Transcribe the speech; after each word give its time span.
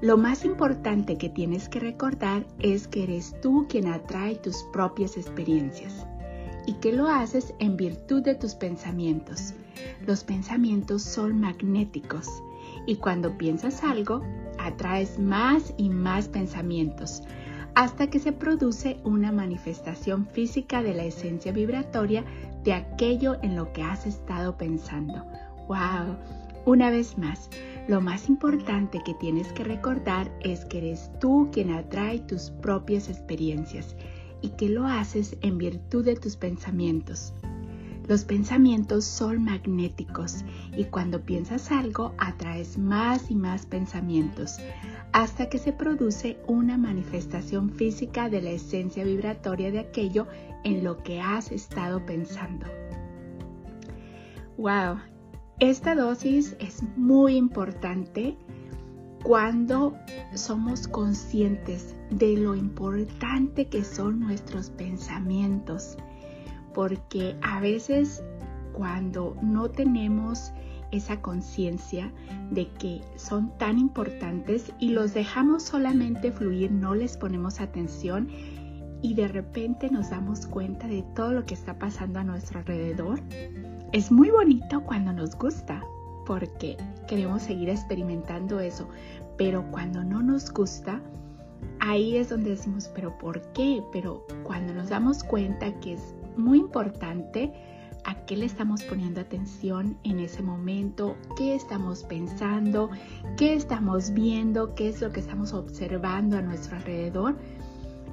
lo 0.00 0.16
más 0.16 0.44
importante 0.44 1.18
que 1.18 1.28
tienes 1.28 1.68
que 1.68 1.80
recordar 1.80 2.46
es 2.58 2.88
que 2.88 3.02
eres 3.02 3.38
tú 3.42 3.66
quien 3.68 3.86
atrae 3.86 4.36
tus 4.36 4.62
propias 4.72 5.16
experiencias 5.16 6.06
y 6.66 6.74
que 6.74 6.92
lo 6.92 7.08
haces 7.08 7.54
en 7.58 7.76
virtud 7.76 8.22
de 8.22 8.34
tus 8.34 8.54
pensamientos. 8.54 9.54
Los 10.06 10.24
pensamientos 10.24 11.02
son 11.02 11.40
magnéticos 11.40 12.28
y 12.86 12.96
cuando 12.96 13.36
piensas 13.36 13.84
algo, 13.84 14.22
atraes 14.58 15.18
más 15.18 15.74
y 15.76 15.90
más 15.90 16.28
pensamientos 16.28 17.22
hasta 17.74 18.08
que 18.08 18.18
se 18.18 18.32
produce 18.32 18.98
una 19.04 19.32
manifestación 19.32 20.26
física 20.26 20.82
de 20.82 20.94
la 20.94 21.04
esencia 21.04 21.52
vibratoria 21.52 22.24
de 22.64 22.72
aquello 22.72 23.36
en 23.42 23.56
lo 23.56 23.72
que 23.72 23.82
has 23.82 24.06
estado 24.06 24.56
pensando. 24.56 25.24
¡Wow! 25.68 26.16
Una 26.66 26.90
vez 26.90 27.16
más, 27.16 27.48
lo 27.88 28.00
más 28.00 28.28
importante 28.28 29.02
que 29.04 29.14
tienes 29.14 29.52
que 29.52 29.64
recordar 29.64 30.30
es 30.40 30.64
que 30.64 30.78
eres 30.78 31.10
tú 31.18 31.48
quien 31.52 31.70
atrae 31.72 32.20
tus 32.20 32.50
propias 32.50 33.08
experiencias 33.08 33.96
y 34.42 34.50
que 34.50 34.68
lo 34.68 34.86
haces 34.86 35.36
en 35.40 35.58
virtud 35.58 36.04
de 36.04 36.16
tus 36.16 36.36
pensamientos. 36.36 37.32
Los 38.06 38.24
pensamientos 38.24 39.04
son 39.04 39.44
magnéticos 39.44 40.44
y 40.76 40.84
cuando 40.84 41.22
piensas 41.22 41.70
algo 41.70 42.12
atraes 42.18 42.76
más 42.76 43.30
y 43.30 43.36
más 43.36 43.66
pensamientos 43.66 44.58
hasta 45.12 45.48
que 45.48 45.58
se 45.58 45.72
produce 45.72 46.38
una 46.46 46.76
manifestación 46.76 47.70
física 47.70 48.28
de 48.28 48.42
la 48.42 48.50
esencia 48.50 49.04
vibratoria 49.04 49.70
de 49.70 49.78
aquello 49.78 50.26
en 50.64 50.84
lo 50.84 50.98
que 50.98 51.20
has 51.20 51.52
estado 51.52 52.04
pensando. 52.04 52.66
¡Wow! 54.56 54.98
Esta 55.60 55.94
dosis 55.94 56.56
es 56.58 56.82
muy 56.96 57.36
importante 57.36 58.34
cuando 59.22 59.94
somos 60.34 60.88
conscientes 60.88 61.94
de 62.08 62.38
lo 62.38 62.54
importante 62.56 63.68
que 63.68 63.84
son 63.84 64.20
nuestros 64.20 64.70
pensamientos, 64.70 65.98
porque 66.72 67.36
a 67.42 67.60
veces 67.60 68.24
cuando 68.72 69.36
no 69.42 69.70
tenemos 69.70 70.50
esa 70.92 71.20
conciencia 71.20 72.10
de 72.50 72.66
que 72.78 73.02
son 73.16 73.56
tan 73.58 73.78
importantes 73.78 74.72
y 74.78 74.92
los 74.92 75.12
dejamos 75.12 75.64
solamente 75.64 76.32
fluir, 76.32 76.72
no 76.72 76.94
les 76.94 77.18
ponemos 77.18 77.60
atención 77.60 78.28
y 79.02 79.12
de 79.12 79.28
repente 79.28 79.90
nos 79.90 80.08
damos 80.08 80.46
cuenta 80.46 80.86
de 80.86 81.02
todo 81.14 81.32
lo 81.32 81.44
que 81.44 81.52
está 81.52 81.78
pasando 81.78 82.20
a 82.20 82.24
nuestro 82.24 82.60
alrededor, 82.60 83.20
es 83.92 84.12
muy 84.12 84.30
bonito 84.30 84.82
cuando 84.84 85.12
nos 85.12 85.36
gusta, 85.36 85.84
porque 86.24 86.76
queremos 87.08 87.42
seguir 87.42 87.68
experimentando 87.68 88.60
eso, 88.60 88.88
pero 89.36 89.68
cuando 89.70 90.04
no 90.04 90.22
nos 90.22 90.52
gusta, 90.52 91.00
ahí 91.80 92.16
es 92.16 92.28
donde 92.28 92.50
decimos, 92.50 92.90
pero 92.94 93.16
¿por 93.18 93.40
qué? 93.52 93.82
Pero 93.92 94.24
cuando 94.44 94.72
nos 94.74 94.90
damos 94.90 95.24
cuenta 95.24 95.72
que 95.80 95.94
es 95.94 96.14
muy 96.36 96.58
importante, 96.58 97.52
a 98.04 98.14
qué 98.24 98.36
le 98.36 98.46
estamos 98.46 98.82
poniendo 98.84 99.20
atención 99.20 99.96
en 100.04 100.20
ese 100.20 100.42
momento, 100.42 101.16
qué 101.36 101.54
estamos 101.54 102.04
pensando, 102.04 102.90
qué 103.36 103.54
estamos 103.54 104.12
viendo, 104.14 104.74
qué 104.74 104.88
es 104.88 105.00
lo 105.00 105.10
que 105.12 105.20
estamos 105.20 105.52
observando 105.52 106.38
a 106.38 106.42
nuestro 106.42 106.76
alrededor, 106.76 107.36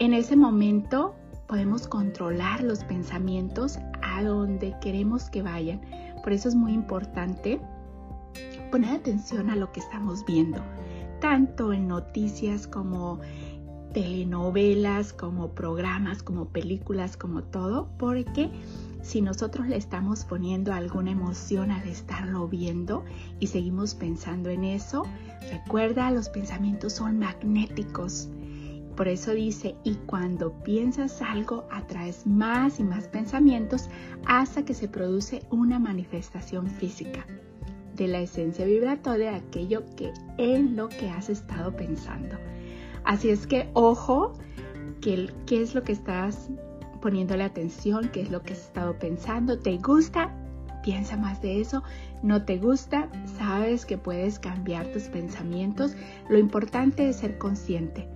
en 0.00 0.14
ese 0.14 0.36
momento 0.36 1.14
podemos 1.46 1.86
controlar 1.88 2.62
los 2.62 2.84
pensamientos 2.84 3.78
a 4.16 4.22
donde 4.22 4.74
queremos 4.80 5.30
que 5.30 5.42
vayan. 5.42 5.80
Por 6.22 6.32
eso 6.32 6.48
es 6.48 6.54
muy 6.54 6.72
importante 6.72 7.60
poner 8.70 8.96
atención 8.96 9.50
a 9.50 9.56
lo 9.56 9.72
que 9.72 9.80
estamos 9.80 10.24
viendo, 10.24 10.62
tanto 11.20 11.72
en 11.72 11.88
noticias 11.88 12.66
como 12.66 13.20
telenovelas, 13.92 15.12
como 15.12 15.50
programas, 15.50 16.22
como 16.22 16.46
películas, 16.46 17.16
como 17.16 17.42
todo, 17.42 17.88
porque 17.98 18.50
si 19.02 19.22
nosotros 19.22 19.66
le 19.66 19.76
estamos 19.76 20.24
poniendo 20.24 20.72
alguna 20.72 21.10
emoción 21.10 21.70
al 21.70 21.88
estarlo 21.88 22.46
viendo 22.48 23.04
y 23.40 23.48
seguimos 23.48 23.94
pensando 23.94 24.50
en 24.50 24.64
eso, 24.64 25.04
recuerda, 25.50 26.10
los 26.10 26.28
pensamientos 26.28 26.92
son 26.92 27.18
magnéticos 27.18 28.28
por 29.00 29.08
eso 29.08 29.32
dice, 29.32 29.76
y 29.82 29.94
cuando 29.94 30.52
piensas 30.62 31.22
algo, 31.22 31.66
atraes 31.70 32.26
más 32.26 32.80
y 32.80 32.84
más 32.84 33.08
pensamientos 33.08 33.88
hasta 34.26 34.66
que 34.66 34.74
se 34.74 34.88
produce 34.88 35.42
una 35.48 35.78
manifestación 35.78 36.66
física 36.66 37.24
de 37.96 38.08
la 38.08 38.20
esencia 38.20 38.66
vibratoria 38.66 39.30
de 39.30 39.36
aquello 39.38 39.84
que 39.96 40.12
en 40.36 40.76
lo 40.76 40.90
que 40.90 41.08
has 41.08 41.30
estado 41.30 41.74
pensando. 41.74 42.36
Así 43.04 43.30
es 43.30 43.46
que 43.46 43.70
ojo, 43.72 44.34
que, 45.00 45.32
qué 45.46 45.62
es 45.62 45.74
lo 45.74 45.82
que 45.82 45.92
estás 45.92 46.50
poniéndole 47.00 47.44
atención, 47.44 48.10
qué 48.12 48.20
es 48.20 48.30
lo 48.30 48.42
que 48.42 48.52
has 48.52 48.66
estado 48.66 48.98
pensando, 48.98 49.58
¿te 49.58 49.78
gusta? 49.78 50.36
Piensa 50.82 51.16
más 51.16 51.40
de 51.40 51.62
eso. 51.62 51.82
¿No 52.22 52.44
te 52.44 52.58
gusta? 52.58 53.08
Sabes 53.38 53.86
que 53.86 53.96
puedes 53.96 54.38
cambiar 54.38 54.92
tus 54.92 55.04
pensamientos. 55.04 55.94
Lo 56.28 56.38
importante 56.38 57.08
es 57.08 57.16
ser 57.16 57.38
consciente. 57.38 58.06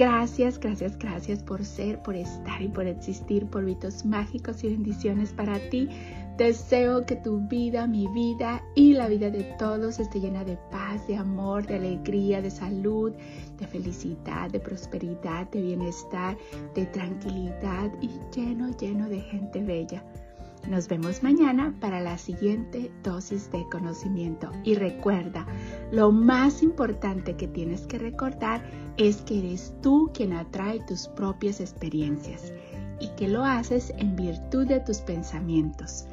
Gracias, 0.00 0.58
gracias, 0.58 0.98
gracias 0.98 1.42
por 1.42 1.62
ser, 1.62 2.02
por 2.02 2.16
estar 2.16 2.62
y 2.62 2.68
por 2.68 2.86
existir, 2.86 3.42
por 3.42 3.60
polvitos 3.60 4.02
mágicos 4.06 4.64
y 4.64 4.70
bendiciones 4.70 5.34
para 5.34 5.58
ti. 5.68 5.90
Deseo 6.38 7.04
que 7.04 7.16
tu 7.16 7.46
vida, 7.48 7.86
mi 7.86 8.06
vida 8.08 8.62
y 8.74 8.94
la 8.94 9.08
vida 9.08 9.28
de 9.28 9.44
todos 9.58 10.00
esté 10.00 10.18
llena 10.18 10.42
de 10.42 10.56
paz, 10.70 11.06
de 11.06 11.18
amor, 11.18 11.66
de 11.66 11.74
alegría, 11.74 12.40
de 12.40 12.50
salud, 12.50 13.12
de 13.58 13.66
felicidad, 13.66 14.50
de 14.50 14.60
prosperidad, 14.60 15.50
de 15.50 15.60
bienestar, 15.60 16.34
de 16.74 16.86
tranquilidad 16.86 17.92
y 18.00 18.08
lleno, 18.34 18.74
lleno 18.78 19.06
de 19.06 19.20
gente 19.20 19.62
bella. 19.62 20.02
Nos 20.68 20.88
vemos 20.88 21.22
mañana 21.22 21.74
para 21.80 22.00
la 22.00 22.16
siguiente 22.18 22.92
dosis 23.02 23.50
de 23.50 23.66
conocimiento. 23.70 24.50
Y 24.62 24.74
recuerda, 24.74 25.46
lo 25.90 26.12
más 26.12 26.62
importante 26.62 27.34
que 27.36 27.48
tienes 27.48 27.86
que 27.86 27.98
recordar 27.98 28.62
es 28.96 29.22
que 29.22 29.38
eres 29.38 29.74
tú 29.82 30.10
quien 30.14 30.32
atrae 30.32 30.80
tus 30.86 31.08
propias 31.08 31.60
experiencias 31.60 32.52
y 33.00 33.08
que 33.16 33.26
lo 33.26 33.44
haces 33.44 33.92
en 33.96 34.14
virtud 34.14 34.66
de 34.66 34.80
tus 34.80 34.98
pensamientos. 34.98 36.06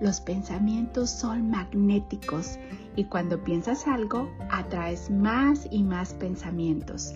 Los 0.00 0.20
pensamientos 0.20 1.10
son 1.10 1.50
magnéticos 1.50 2.58
y 2.96 3.04
cuando 3.04 3.42
piensas 3.42 3.86
algo, 3.86 4.30
atraes 4.50 5.10
más 5.10 5.66
y 5.70 5.82
más 5.82 6.14
pensamientos 6.14 7.14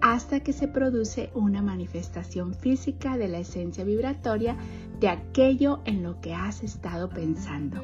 hasta 0.00 0.40
que 0.40 0.52
se 0.52 0.68
produce 0.68 1.30
una 1.34 1.62
manifestación 1.62 2.54
física 2.54 3.16
de 3.16 3.28
la 3.28 3.38
esencia 3.38 3.84
vibratoria 3.84 4.56
de 5.00 5.08
aquello 5.08 5.80
en 5.84 6.02
lo 6.02 6.20
que 6.20 6.34
has 6.34 6.62
estado 6.62 7.08
pensando. 7.08 7.82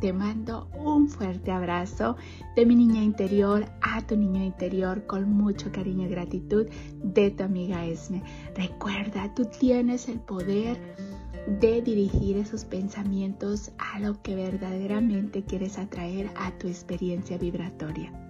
Te 0.00 0.12
mando 0.12 0.68
un 0.76 1.08
fuerte 1.08 1.52
abrazo 1.52 2.16
de 2.56 2.66
mi 2.66 2.74
niña 2.74 3.04
interior 3.04 3.66
a 3.80 4.04
tu 4.04 4.16
niño 4.16 4.42
interior 4.42 5.06
con 5.06 5.30
mucho 5.30 5.70
cariño 5.70 6.06
y 6.06 6.10
gratitud 6.10 6.66
de 7.04 7.30
tu 7.30 7.44
amiga 7.44 7.86
Esme. 7.86 8.22
Recuerda, 8.56 9.32
tú 9.34 9.44
tienes 9.44 10.08
el 10.08 10.18
poder 10.18 10.76
de 11.60 11.82
dirigir 11.82 12.36
esos 12.36 12.64
pensamientos 12.64 13.70
a 13.78 14.00
lo 14.00 14.20
que 14.22 14.34
verdaderamente 14.34 15.44
quieres 15.44 15.78
atraer 15.78 16.30
a 16.36 16.50
tu 16.58 16.66
experiencia 16.66 17.38
vibratoria. 17.38 18.21